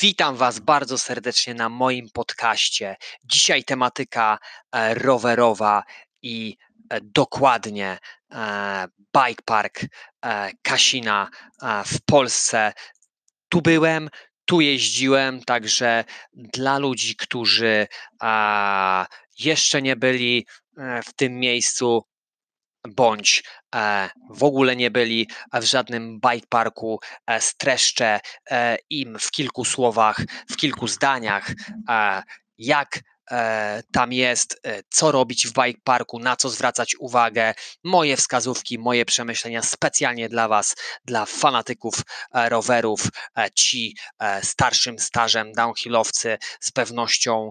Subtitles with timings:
[0.00, 2.96] Witam Was bardzo serdecznie na moim podcaście.
[3.24, 4.38] Dzisiaj tematyka
[4.72, 5.84] e, rowerowa
[6.22, 6.56] i
[6.90, 7.98] e, dokładnie
[8.32, 8.86] e,
[9.16, 9.80] bike park
[10.62, 11.30] Kasina
[11.86, 12.72] w Polsce.
[13.48, 14.10] Tu byłem,
[14.44, 17.86] tu jeździłem, także dla ludzi, którzy
[19.38, 20.46] jeszcze nie byli
[21.06, 22.04] w tym miejscu,
[22.88, 23.44] bądź
[23.74, 28.20] e, w ogóle nie byli w żadnym bike parku, e, streszczę
[28.50, 30.20] e, im w kilku słowach,
[30.50, 31.50] w kilku zdaniach,
[32.58, 33.00] jak
[33.92, 39.62] tam jest, co robić w bike parku, na co zwracać uwagę, moje wskazówki, moje przemyślenia
[39.62, 41.94] specjalnie dla Was, dla fanatyków
[42.34, 43.08] rowerów,
[43.54, 43.96] ci
[44.42, 47.50] starszym stażem downhillowcy z pewnością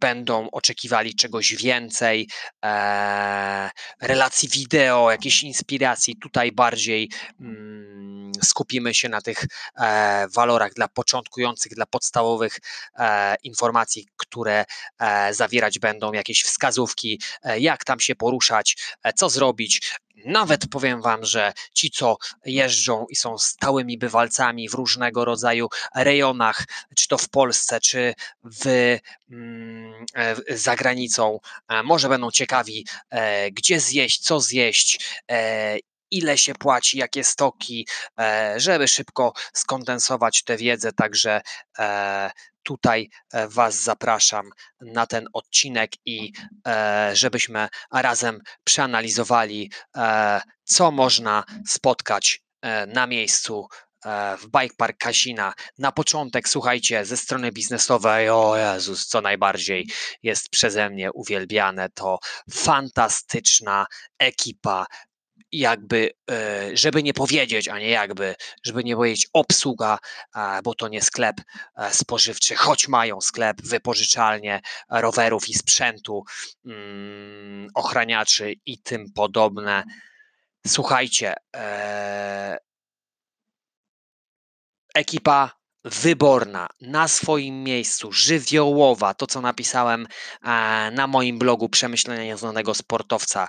[0.00, 2.28] będą oczekiwali czegoś więcej,
[2.64, 3.70] e,
[4.00, 6.16] relacji wideo, jakiejś inspiracji.
[6.16, 7.10] Tutaj bardziej
[7.40, 9.44] mm, skupimy się na tych
[9.80, 12.58] e, walorach dla początkujących, dla podstawowych
[12.98, 14.64] e, informacji, które
[14.98, 19.96] e, zawierać będą, jakieś wskazówki, e, jak tam się poruszać, e, co zrobić.
[20.24, 26.66] Nawet powiem Wam, że ci, co jeżdżą i są stałymi bywalcami w różnego rodzaju rejonach,
[26.96, 28.14] czy to w Polsce, czy
[28.44, 28.66] w,
[29.30, 35.22] mm, e, za granicą, e, może będą ciekawi, e, gdzie zjeść, co zjeść,
[36.12, 37.86] ile się płaci, jakie stoki,
[38.56, 40.92] żeby szybko skondensować tę wiedzę.
[40.92, 41.40] Także
[42.62, 46.32] tutaj e, Was zapraszam na ten odcinek i
[46.68, 52.42] e, żebyśmy razem przeanalizowali, e, co można spotkać
[52.86, 53.66] na miejscu
[54.38, 55.54] w Bike Park Kasina.
[55.78, 59.88] Na początek, słuchajcie, ze strony biznesowej, o Jezus, co najbardziej
[60.22, 62.18] jest przeze mnie uwielbiane, to
[62.50, 63.86] fantastyczna
[64.18, 64.86] ekipa
[65.52, 69.98] jakby, e, żeby nie powiedzieć, a nie jakby, żeby nie powiedzieć obsługa,
[70.64, 71.36] bo to nie sklep
[71.76, 76.24] e, spożywczy, choć mają sklep, wypożyczalnie rowerów i sprzętu,
[76.66, 79.84] mm, ochraniaczy i tym podobne.
[80.66, 82.58] Słuchajcie, e,
[84.94, 90.06] ekipa wyborna, na swoim miejscu, żywiołowa, to co napisałem
[90.92, 93.48] na moim blogu Przemyślenia Nieznanego Sportowca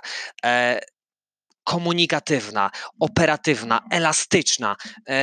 [1.64, 2.70] komunikatywna,
[3.00, 4.76] operatywna, elastyczna,
[5.08, 5.14] e,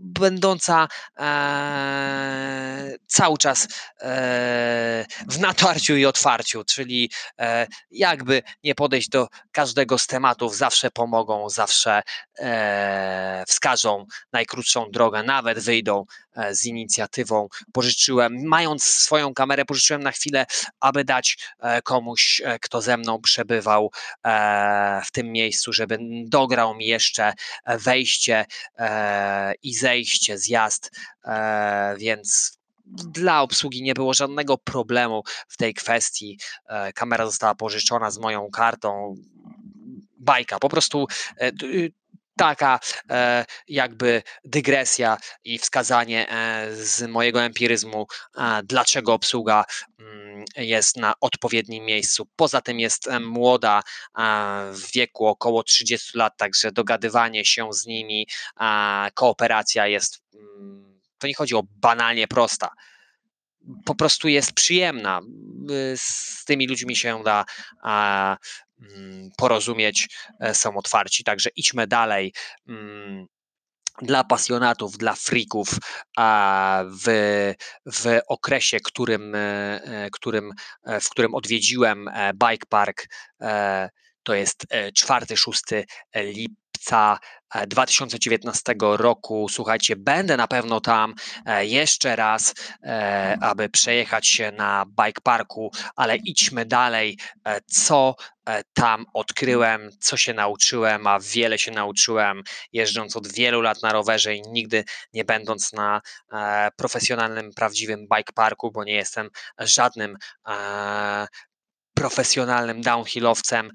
[0.00, 3.68] będąca e, cały czas
[4.00, 7.10] e, w natarciu i otwarciu, czyli
[7.90, 12.02] jakby nie podejść do każdego z tematów, zawsze pomogą, zawsze
[13.48, 16.04] wskażą najkrótszą drogę, nawet wyjdą
[16.50, 17.48] z inicjatywą.
[17.72, 20.46] Pożyczyłem, mając swoją kamerę, pożyczyłem na chwilę,
[20.80, 23.90] aby dać e, komuś, kto ze mną przebywał
[25.06, 27.32] w tym miejscu, żeby dograł mi jeszcze
[27.66, 28.46] wejście
[29.62, 30.90] i zejście, zjazd,
[31.98, 36.38] więc dla obsługi nie było żadnego problemu w tej kwestii.
[36.94, 39.14] Kamera została pożyczona z moją kartą
[40.18, 40.58] bajka.
[40.58, 41.06] Po prostu
[41.40, 41.92] e, y,
[42.38, 48.06] taka e, jakby dygresja i wskazanie e, z mojego empiryzmu,
[48.64, 49.64] dlaczego obsługa
[49.98, 52.28] mm, jest na odpowiednim miejscu.
[52.36, 53.82] Poza tym jest młoda
[54.72, 58.26] w wieku około 30 lat, także dogadywanie się z nimi,
[59.14, 62.70] kooperacja jest, mm, to nie chodzi o banalnie prosta
[63.84, 65.20] po prostu jest przyjemna.
[65.96, 67.44] Z tymi ludźmi się da
[69.36, 70.08] porozumieć,
[70.40, 71.24] e, są otwarci.
[71.24, 72.32] Także idźmy dalej
[72.68, 73.26] mm,
[74.02, 75.68] dla pasjonatów, dla freaków
[77.04, 77.06] w,
[77.86, 79.38] w okresie, którym, e,
[79.82, 80.52] e, którym,
[81.00, 83.06] w którym odwiedziłem Bike Park,
[84.22, 85.84] to jest 4-6
[86.14, 87.18] lipca
[87.66, 89.48] 2019 roku.
[89.48, 91.14] Słuchajcie, będę na pewno tam
[91.60, 92.54] jeszcze raz,
[93.40, 97.18] aby przejechać się na bike parku, ale idźmy dalej.
[97.66, 98.14] Co
[98.72, 102.42] tam odkryłem, co się nauczyłem, a wiele się nauczyłem,
[102.72, 106.00] jeżdżąc od wielu lat na rowerze i nigdy nie będąc na
[106.76, 110.16] profesjonalnym, prawdziwym bike parku, bo nie jestem żadnym
[111.98, 113.70] profesjonalnym downhillowcem,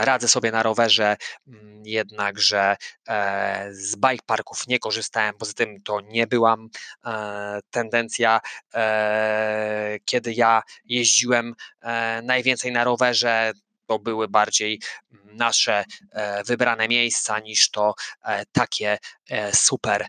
[0.00, 1.16] radzę sobie na rowerze,
[1.48, 2.76] mm, jednakże
[3.08, 6.68] e, z bike parków nie korzystałem, poza tym to nie byłam
[7.06, 8.40] e, tendencja,
[8.74, 11.54] e, kiedy ja jeździłem
[12.22, 13.52] najwięcej na rowerze,
[13.90, 14.80] to były bardziej
[15.24, 15.84] nasze
[16.46, 17.94] wybrane miejsca niż to
[18.52, 18.98] takie
[19.52, 20.06] super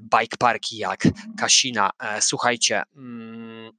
[0.00, 1.02] bike parki jak
[1.38, 1.90] Kasina.
[2.20, 3.72] Słuchajcie, mm,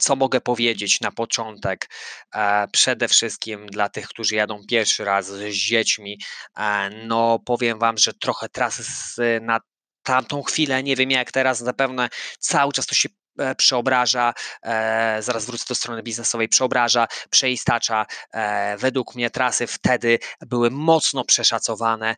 [0.00, 1.90] co mogę powiedzieć na początek?
[2.34, 6.18] E, przede wszystkim dla tych, którzy jadą pierwszy raz z dziećmi,
[6.56, 9.60] e, no powiem Wam, że trochę trasy na
[10.02, 12.08] tamtą chwilę, nie wiem jak teraz, zapewne
[12.38, 13.21] cały czas to się E,
[13.56, 18.06] przeobraża, e, zaraz wrócę do strony biznesowej, przeobraża, przeistacza.
[18.32, 22.14] E, według mnie trasy wtedy były mocno przeszacowane.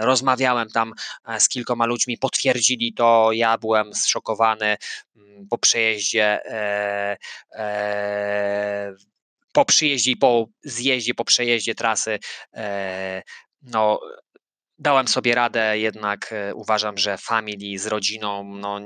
[0.00, 0.92] Rozmawiałem tam
[1.38, 4.76] z kilkoma ludźmi, potwierdzili to, ja byłem zszokowany
[5.16, 6.40] mm, po przejeździe
[9.52, 12.18] po przyjeździe po zjeździe, po przejeździe trasy,
[13.62, 14.00] no,
[14.80, 18.80] Dałem sobie radę, jednak e, uważam, że family z rodziną, no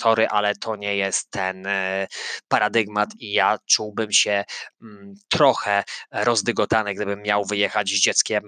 [0.00, 2.06] sorry, ale to nie jest ten e,
[2.48, 4.44] paradygmat i ja czułbym się
[4.82, 8.42] mm, trochę rozdygotany, gdybym miał wyjechać z dzieckiem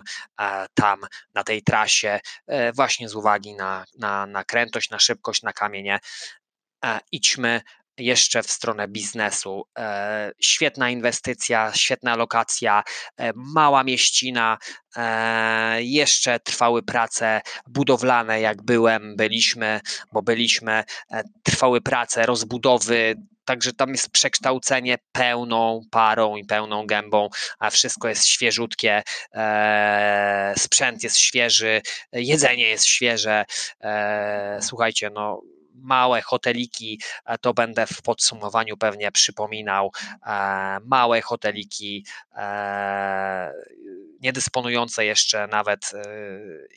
[0.74, 1.00] tam
[1.34, 5.98] na tej trasie, e, właśnie z uwagi na, na, na krętość, na szybkość, na kamienie.
[7.12, 7.60] Idźmy
[7.98, 9.62] jeszcze w stronę biznesu.
[9.78, 12.82] E, świetna inwestycja, świetna lokacja,
[13.16, 14.58] e, mała mieścina,
[14.96, 19.80] e, jeszcze trwały prace budowlane, jak byłem, byliśmy,
[20.12, 20.84] bo byliśmy,
[21.42, 27.28] trwały prace rozbudowy, Także tam jest przekształcenie pełną parą i pełną gębą,
[27.58, 29.02] a wszystko jest świeżutkie,
[30.56, 33.44] sprzęt jest świeży, jedzenie jest świeże.
[34.60, 35.42] słuchajcie, no
[35.74, 37.00] małe hoteliki,
[37.40, 39.92] to będę w podsumowaniu pewnie przypominał,
[40.26, 43.52] e, małe hoteliki, e,
[44.20, 46.02] niedysponujące jeszcze nawet e,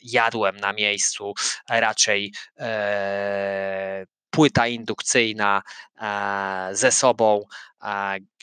[0.02, 1.34] jadłem na miejscu,
[1.68, 2.32] raczej
[4.30, 5.62] płyta indukcyjna
[6.72, 7.42] ze sobą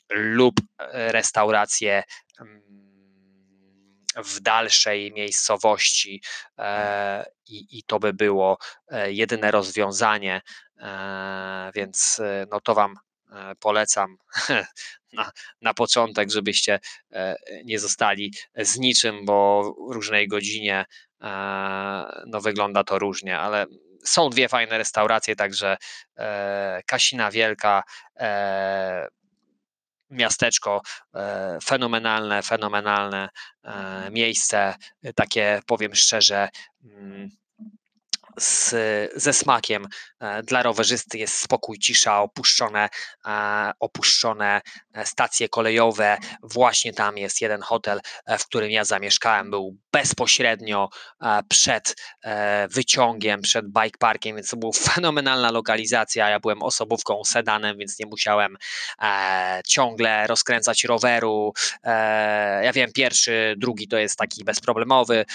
[0.09, 2.03] lub restauracje
[2.39, 2.82] mm,
[4.15, 6.21] w dalszej miejscowości
[6.57, 8.57] e, i, i to by było
[8.87, 10.41] e, jedyne rozwiązanie,
[10.77, 12.21] e, więc
[12.51, 12.95] no to Wam
[13.59, 14.17] polecam
[15.13, 15.31] na,
[15.61, 16.79] na początek, żebyście
[17.65, 20.85] nie zostali z niczym, bo w różnej godzinie
[22.27, 23.65] no wygląda to różnie, ale
[24.03, 25.77] są dwie fajne restauracje, także
[26.85, 27.83] Kasina Wielka
[30.13, 30.81] miasteczko,
[31.15, 33.29] e, fenomenalne, fenomenalne
[33.63, 34.75] e, miejsce,
[35.15, 36.49] takie powiem szczerze,
[36.83, 37.29] mm,
[38.63, 39.87] z, ze smakiem.
[40.19, 42.89] E, dla rowerzysty jest spokój, cisza, opuszczone,
[43.25, 44.61] e, opuszczone
[44.93, 46.17] e, stacje kolejowe.
[46.43, 47.99] Właśnie tam jest jeden hotel,
[48.39, 49.51] w którym ja zamieszkałem.
[49.51, 50.89] Był bezpośrednio
[51.49, 51.95] przed
[52.69, 56.29] wyciągiem, przed bike parkiem, więc to była fenomenalna lokalizacja.
[56.29, 58.57] Ja byłem osobówką, sedanem, więc nie musiałem
[59.67, 61.53] ciągle rozkręcać roweru.
[62.61, 65.25] Ja wiem, pierwszy, drugi to jest taki bezproblemowy,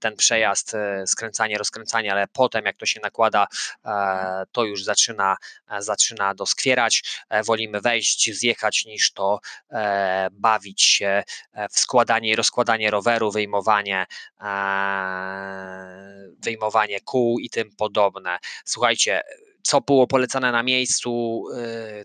[0.00, 3.46] ten przejazd, skręcanie, rozkręcanie, ale potem jak to się nakłada,
[3.84, 5.36] e, to już zaczyna,
[5.70, 7.02] e, zaczyna doskwierać.
[7.28, 9.40] E, wolimy wejść, zjechać niż to
[10.32, 11.22] bawić się
[11.70, 14.06] w składanie i rozkładanie roweru, wyjmowanie,
[16.38, 18.38] wyjmowanie kół i tym podobne.
[18.64, 19.22] Słuchajcie,
[19.62, 21.44] co było polecane na miejscu,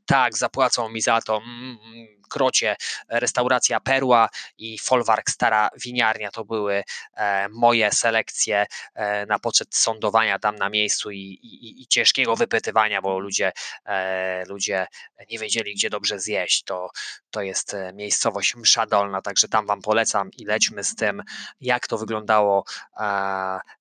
[0.06, 2.76] tak, zapłacą mi za to, mm, mm, Krocie,
[3.10, 6.84] restauracja Perła i Folwark Stara Winiarnia to były
[7.14, 13.02] e, moje selekcje e, na poczet sądowania tam na miejscu i, i, i ciężkiego wypytywania,
[13.02, 13.52] bo ludzie,
[13.86, 14.88] e, ludzie
[15.32, 16.64] nie wiedzieli, gdzie dobrze zjeść.
[16.64, 16.90] To,
[17.32, 21.24] to jest miejscowość Msza Dolna, także tam Wam polecam i lećmy z tym,
[21.62, 22.66] jak to wyglądało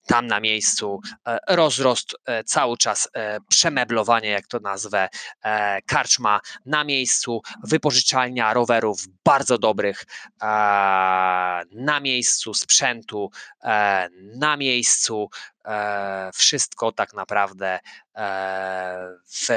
[0.06, 1.00] tam na miejscu.
[1.48, 2.14] Rozrost
[2.46, 3.08] cały czas,
[3.48, 5.08] przemeblowanie, jak to nazwę,
[5.86, 10.04] karczma na miejscu, wypożyczalnia rowerów bardzo dobrych
[11.70, 13.30] na miejscu, sprzętu
[13.62, 15.30] e, na miejscu,
[15.64, 17.78] e, wszystko tak naprawdę
[18.16, 19.48] e, w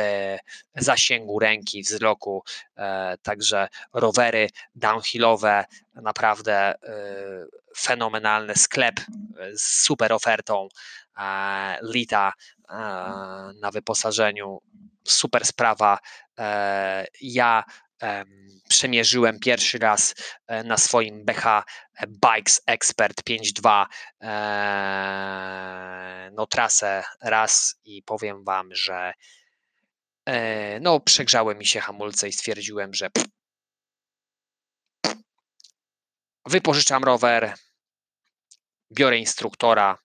[0.76, 2.44] zasięgu ręki, wzroku.
[3.22, 5.66] Także rowery downhillowe,
[5.96, 6.76] naprawdę
[7.78, 8.96] fenomenalny sklep
[9.56, 10.68] z super ofertą.
[11.82, 12.34] Lita
[13.62, 14.62] na wyposażeniu,
[15.04, 16.00] super sprawa.
[17.22, 17.64] Ja
[18.68, 20.16] przemierzyłem pierwszy raz
[20.48, 21.64] e, na swoim BH e,
[22.08, 23.86] Bikes Expert 5.2
[24.22, 29.14] e, no trasę raz i powiem wam, że
[30.82, 33.10] no przegrzały mi się hamulce i stwierdziłem, że
[36.46, 37.54] wypożyczam rower,
[38.92, 39.98] biorę instruktora,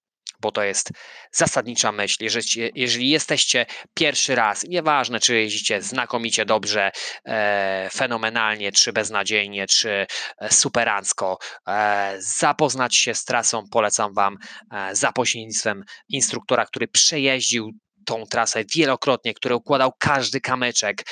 [0.43, 0.91] bo to jest
[1.33, 2.17] zasadnicza myśl.
[2.21, 6.91] Jeżeli, jeżeli jesteście pierwszy raz, nieważne czy jeździcie znakomicie dobrze,
[7.25, 10.07] e, fenomenalnie, czy beznadziejnie, czy
[10.39, 14.37] e, superancko, e, zapoznać się z trasą polecam Wam
[14.73, 17.73] e, za pośrednictwem instruktora, który przejeździł
[18.07, 21.03] tą trasę wielokrotnie, który układał każdy kamyczek.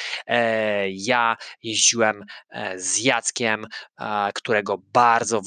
[0.88, 2.24] Ja jeździłem
[2.76, 3.66] z Jackiem,
[4.34, 5.42] którego bardzo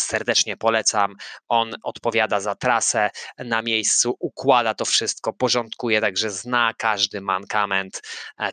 [0.00, 1.14] serdecznie polecam.
[1.48, 8.02] On odpowiada za trasę na miejscu, układa to wszystko, porządkuje, także zna każdy mankament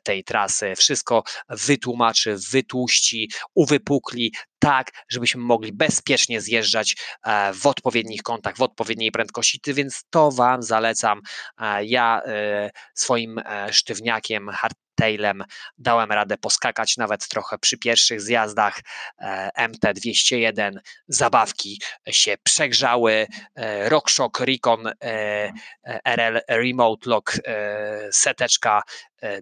[0.03, 0.73] tej trasy.
[0.75, 9.11] Wszystko wytłumaczy, wytłuści, uwypukli, tak, żebyśmy mogli bezpiecznie zjeżdżać e, w odpowiednich kątach, w odpowiedniej
[9.11, 11.21] prędkości, więc to Wam zalecam.
[11.61, 13.41] E, ja e, swoim
[13.71, 14.49] sztywniakiem
[14.91, 15.43] hardtailem
[15.77, 18.79] dałem radę poskakać nawet trochę przy pierwszych zjazdach.
[19.57, 20.71] MT-201,
[21.07, 23.27] zabawki się przegrzały,
[23.85, 24.91] RockShox Recon
[26.05, 27.37] RL Remote Lock
[28.11, 28.81] seteczka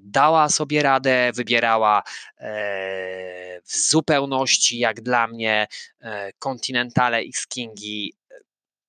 [0.02, 2.04] dała sobie radę, wybierała
[3.66, 5.68] w zupełności, jak dla mnie,
[6.40, 8.19] Continentale X Kingi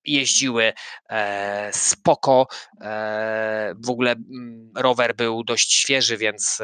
[0.05, 0.73] jeździły
[1.11, 2.47] e, spoko.
[2.81, 6.63] E, w ogóle mm, rower był dość świeży, więc,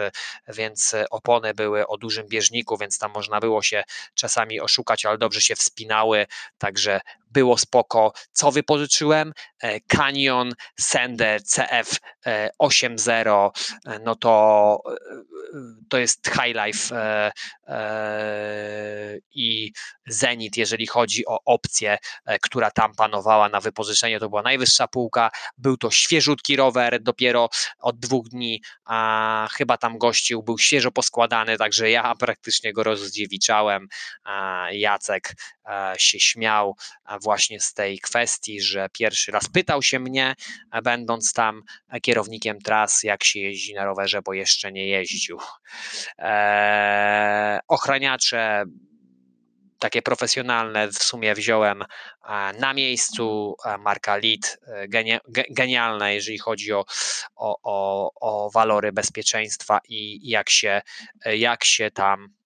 [0.48, 5.40] więc opony były o dużym bieżniku, więc tam można było się czasami oszukać, ale dobrze
[5.40, 6.26] się wspinały,
[6.58, 7.00] także
[7.36, 8.12] było spoko.
[8.32, 9.32] Co wypożyczyłem?
[9.62, 11.98] E, Canyon Sender CF
[12.62, 13.50] 8.0,
[14.04, 14.82] no to
[15.88, 16.56] to jest High
[19.34, 19.72] i
[20.06, 21.98] Zenit, jeżeli chodzi o opcję,
[22.42, 25.30] która tam panowała na wypożyczenie, to była najwyższa półka.
[25.58, 31.58] Był to świeżutki rower, dopiero od dwóch dni, a chyba tam gościł, był świeżo poskładany,
[31.58, 33.88] także ja praktycznie go rozdziewiczałem.
[34.72, 35.34] Jacek
[35.98, 36.76] się śmiał
[37.26, 40.34] właśnie z tej kwestii, że pierwszy raz pytał się mnie,
[40.82, 41.62] będąc tam
[42.02, 45.38] kierownikiem tras, jak się jeździ na rowerze, bo jeszcze nie jeździł.
[46.18, 48.64] Eee, ochraniacze
[49.78, 51.84] takie profesjonalne w sumie wziąłem
[52.58, 54.88] na miejscu, marka Lead, e,
[55.50, 56.84] genialna, jeżeli chodzi o,
[57.36, 60.82] o, o, o walory bezpieczeństwa i jak się,
[61.24, 62.36] jak się tam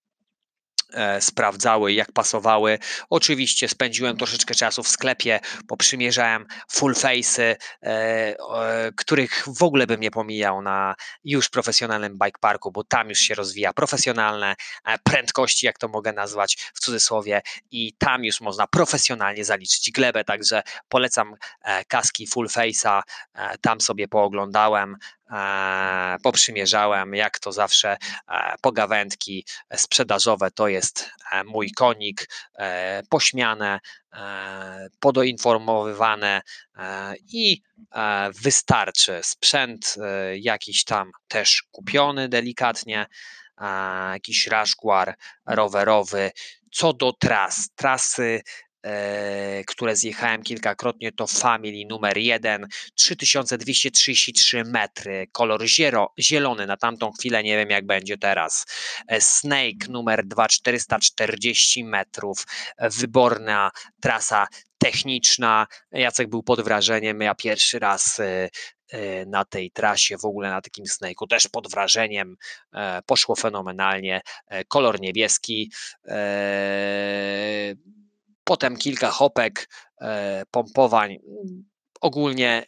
[1.19, 2.79] sprawdzały, jak pasowały.
[3.09, 10.11] Oczywiście spędziłem troszeczkę czasu w sklepie, poprzymierzałem full face'y, e, których w ogóle bym nie
[10.11, 14.55] pomijał na już profesjonalnym bike parku, bo tam już się rozwija profesjonalne
[14.85, 20.23] e, prędkości, jak to mogę nazwać w cudzysłowie, i tam już można profesjonalnie zaliczyć glebę,
[20.23, 21.35] także polecam
[21.87, 23.01] kaski full face'a,
[23.61, 25.20] tam sobie pooglądałem, E,
[26.23, 27.97] poprzymierzałem, jak to zawsze
[28.27, 29.45] e, pogawędki
[29.75, 32.27] sprzedażowe to jest e, mój konik,
[33.09, 33.79] pośmiane,
[34.99, 36.41] podoinformowywane
[37.33, 37.61] i
[38.41, 39.95] wystarczy sprzęt
[40.35, 43.05] jakiś tam też kupiony delikatnie,
[44.13, 46.31] jakiś raszguar rowerowy.
[46.71, 48.70] Co do tras, trasy E,
[49.67, 57.43] które zjechałem kilkakrotnie, to Family numer 1, 3233 metry, kolor ziero, zielony, na tamtą chwilę
[57.43, 58.65] nie wiem jak będzie teraz.
[59.07, 62.45] E, Snake numer 2, 440 metrów,
[62.79, 63.71] wyborna
[64.01, 64.47] trasa
[64.77, 65.67] techniczna.
[65.91, 68.49] Jacek był pod wrażeniem, ja pierwszy raz e,
[69.25, 72.35] na tej trasie, w ogóle na takim snake'u, też pod wrażeniem,
[73.05, 74.21] poszło fenomenalnie,
[74.67, 75.71] kolor niebieski,
[78.51, 79.69] potem kilka hopek,
[80.01, 81.17] e, pompowań.
[82.01, 82.65] Ogólnie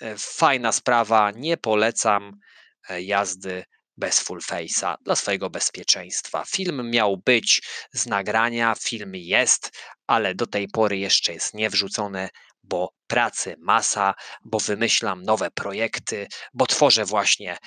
[0.00, 2.38] e, fajna sprawa, nie polecam
[2.88, 3.64] e, jazdy
[3.96, 6.44] bez full face'a dla swojego bezpieczeństwa.
[6.44, 7.62] Film miał być
[7.92, 9.70] z nagrania, film jest,
[10.06, 12.28] ale do tej pory jeszcze jest niewrzucony,
[12.68, 17.58] bo pracy masa, bo wymyślam nowe projekty, bo tworzę właśnie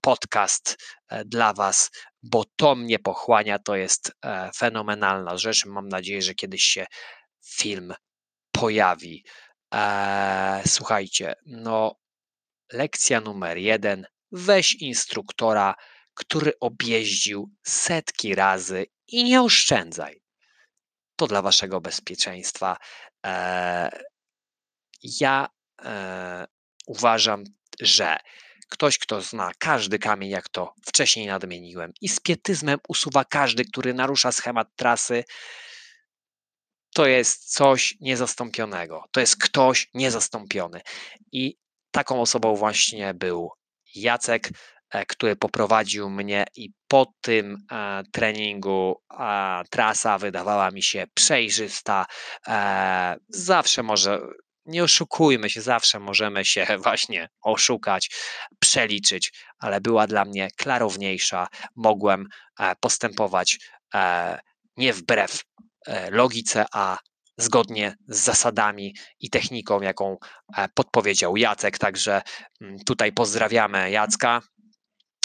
[0.00, 0.76] podcast
[1.24, 1.90] dla Was,
[2.22, 5.66] bo to mnie pochłania, to jest e, fenomenalna rzecz.
[5.66, 6.86] Mam nadzieję, że kiedyś się
[7.46, 7.94] film
[8.52, 9.24] pojawi.
[9.74, 11.96] E, słuchajcie, no,
[12.72, 14.06] lekcja numer jeden.
[14.32, 15.74] Weź instruktora,
[16.14, 20.20] który objeździł setki razy i nie oszczędzaj.
[21.16, 22.76] To dla waszego bezpieczeństwa.
[23.26, 24.05] E,
[25.20, 25.48] ja
[26.86, 27.44] uważam,
[27.80, 28.18] że
[28.68, 33.94] Ktoś, kto zna każdy kamień, jak to wcześniej nadmieniłem, i z pietyzmem usuwa każdy, który
[33.94, 35.24] narusza schemat trasy,
[36.94, 39.04] to jest coś niezastąpionego.
[39.10, 40.80] To jest ktoś niezastąpiony.
[41.32, 41.56] I
[41.90, 43.50] taką osobą właśnie był
[43.94, 44.48] Jacek,
[44.90, 52.06] e, który poprowadził mnie i po tym e, treningu e, trasa wydawała mi się przejrzysta.
[52.46, 54.20] E, zawsze może
[54.66, 58.10] nie oszukujmy się, zawsze możemy się właśnie oszukać,
[58.58, 61.48] przeliczyć, ale była dla mnie klarowniejsza.
[61.76, 62.26] Mogłem
[62.60, 63.58] e, postępować
[63.94, 64.40] e,
[64.76, 65.42] nie wbrew
[65.86, 66.98] e, logice, a
[67.38, 70.16] zgodnie z zasadami i techniką, jaką
[70.74, 71.78] podpowiedział Jacek.
[71.78, 72.22] Także
[72.60, 74.42] mm, tutaj pozdrawiamy Jacka.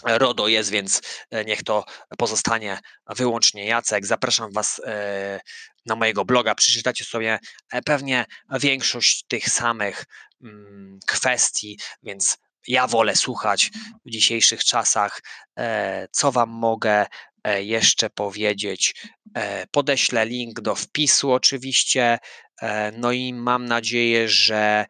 [0.05, 1.85] RODO jest, więc e, niech to
[2.17, 2.79] pozostanie
[3.09, 4.05] wyłącznie Jacek.
[4.05, 5.39] Zapraszam Was e,
[5.85, 6.55] na mojego bloga.
[6.55, 7.39] Przeczytacie sobie
[7.71, 8.25] e, pewnie
[8.59, 10.05] większość tych samych
[10.43, 13.69] mm, kwestii, więc ja wolę słuchać
[14.05, 15.21] w dzisiejszych czasach.
[16.11, 17.05] Co Wam mogę
[17.55, 18.95] jeszcze powiedzieć?
[19.71, 22.19] Podeślę link do wpisu, oczywiście.
[22.97, 24.85] No i mam nadzieję, że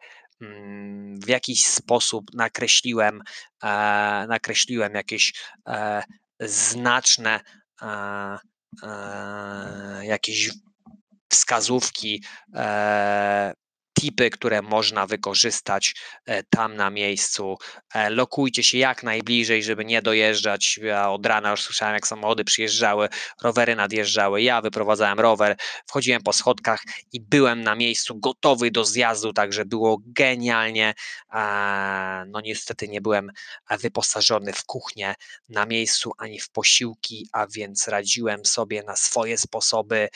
[1.24, 3.22] w jakiś sposób nakreśliłem,
[3.62, 3.68] e,
[4.28, 5.32] nakreśliłem jakieś
[5.68, 6.02] e,
[6.40, 7.40] znaczne
[7.82, 8.38] e,
[10.02, 10.50] jakieś
[11.28, 12.24] wskazówki
[14.02, 15.94] tipy, które można wykorzystać
[16.26, 17.58] e, tam na miejscu.
[17.94, 20.78] E, lokujcie się jak najbliżej, żeby nie dojeżdżać.
[20.82, 23.08] Ja od rana już słyszałem, jak samochody przyjeżdżały,
[23.42, 24.42] rowery nadjeżdżały.
[24.42, 25.56] Ja wyprowadzałem rower,
[25.86, 26.82] wchodziłem po schodkach
[27.12, 30.94] i byłem na miejscu gotowy do zjazdu, także było genialnie.
[32.26, 33.30] No niestety nie byłem
[33.70, 35.14] wyposażony w kuchnię
[35.48, 40.08] na miejscu ani w posiłki, a więc radziłem sobie na swoje sposoby.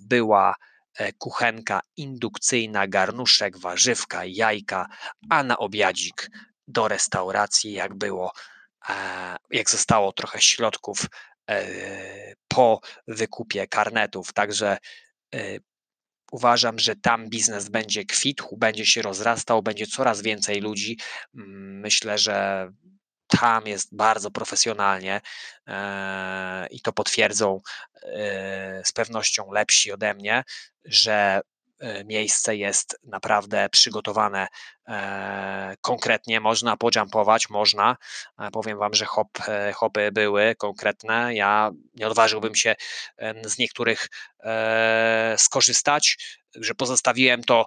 [0.00, 0.71] Była E,
[1.18, 4.86] kuchenka indukcyjna, garnuszek, warzywka, jajka,
[5.30, 6.30] a na obiadzik
[6.68, 8.32] do restauracji, jak było,
[8.88, 11.06] e, jak zostało trochę środków
[11.50, 14.32] e, po wykupie karnetów.
[14.32, 14.78] Także
[16.32, 20.98] uważam, że tam biznes będzie kwitł, będzie się rozrastał, będzie coraz więcej ludzi.
[21.34, 22.68] Myślę, że
[23.40, 25.20] tam jest bardzo profesjonalnie
[25.66, 27.60] e, i to potwierdzą
[28.02, 30.44] e, z pewnością lepsi ode mnie,
[30.84, 31.40] że
[31.80, 34.48] e, miejsce jest naprawdę przygotowane
[35.80, 37.96] konkretnie, można pojumpować, można.
[38.52, 39.28] Powiem Wam, że hop,
[39.74, 41.34] hopy były konkretne.
[41.34, 42.74] Ja nie odważyłbym się
[43.44, 44.08] z niektórych
[45.36, 46.16] skorzystać,
[46.54, 47.66] że pozostawiłem to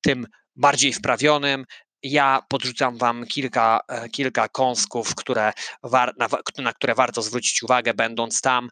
[0.00, 0.26] tym
[0.56, 1.64] bardziej wprawionym,
[2.02, 5.52] ja podrzucam Wam kilka, e, kilka kąsków, które
[5.82, 6.28] war, na,
[6.58, 8.68] na, które warto zwrócić uwagę, będąc tam.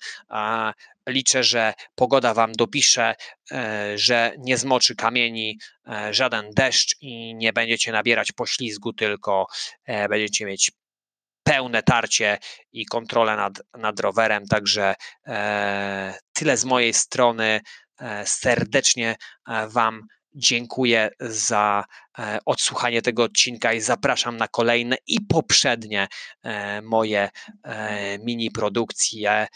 [1.09, 3.15] Liczę, że pogoda Wam dopisze,
[3.53, 9.47] e, że nie zmoczy kamieni e, żaden deszcz i nie będziecie nabierać poślizgu, tylko
[10.09, 10.71] będziecie mieć
[11.43, 12.39] pełne tarcie
[12.73, 14.47] i kontrolę nad, nad rowerem.
[14.47, 14.95] Także
[16.33, 17.61] tyle z mojej strony.
[18.25, 19.17] Serdecznie
[19.69, 20.03] Wam
[20.39, 21.85] Dziękuję za
[22.19, 26.09] e, odsłuchanie tego odcinka i zapraszam na kolejne i poprzednie
[26.43, 27.31] e, moje
[27.65, 29.47] e, mini produkcje,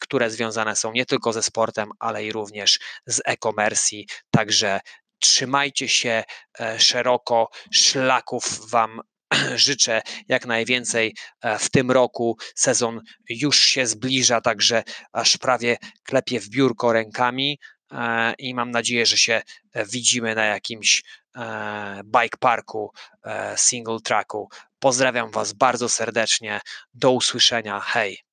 [0.00, 3.96] które związane są nie tylko ze sportem, ale i również z e-commerce.
[4.30, 4.80] Także
[5.18, 6.24] trzymajcie się
[6.78, 9.00] szeroko, szlaków Wam
[9.54, 11.14] życzę jak najwięcej
[11.58, 12.36] w tym roku.
[12.54, 17.58] Sezon już się zbliża, także aż prawie klepie w biurko rękami.
[17.92, 21.02] E, i mam nadzieję, że się e, widzimy na jakimś
[21.36, 22.92] e, bike parku,
[23.56, 24.48] single tracku.
[24.78, 26.60] Pozdrawiam Was bardzo serdecznie.
[26.94, 27.80] Do usłyszenia.
[27.80, 28.27] Hej.